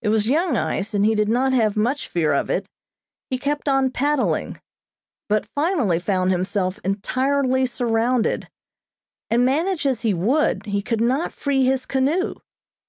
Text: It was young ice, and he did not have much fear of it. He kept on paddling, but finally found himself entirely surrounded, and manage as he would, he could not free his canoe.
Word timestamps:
It 0.00 0.10
was 0.10 0.28
young 0.28 0.56
ice, 0.56 0.94
and 0.94 1.04
he 1.04 1.16
did 1.16 1.28
not 1.28 1.52
have 1.52 1.76
much 1.76 2.06
fear 2.06 2.32
of 2.32 2.48
it. 2.50 2.68
He 3.30 3.36
kept 3.36 3.68
on 3.68 3.90
paddling, 3.90 4.60
but 5.28 5.44
finally 5.56 5.98
found 5.98 6.30
himself 6.30 6.78
entirely 6.84 7.66
surrounded, 7.66 8.48
and 9.28 9.44
manage 9.44 9.84
as 9.84 10.02
he 10.02 10.14
would, 10.14 10.66
he 10.66 10.82
could 10.82 11.00
not 11.00 11.32
free 11.32 11.64
his 11.64 11.84
canoe. 11.84 12.36